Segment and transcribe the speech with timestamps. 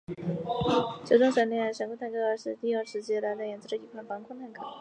[1.05, 4.61] 球状闪电防空坦克是纳粹德国在第二次世界大战后期研制的一款防空坦克。